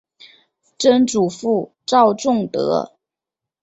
[0.79, 2.95] 曾祖父赵仲德。